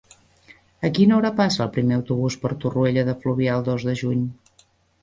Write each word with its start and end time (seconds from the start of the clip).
A 0.87 0.89
quina 0.99 1.15
hora 1.17 1.31
passa 1.41 1.61
el 1.67 1.71
primer 1.75 1.99
autobús 1.99 2.39
per 2.47 2.53
Torroella 2.65 3.05
de 3.13 3.17
Fluvià 3.23 3.61
el 3.61 3.71
dos 3.71 3.89
de 3.91 3.99
juny? 4.03 4.27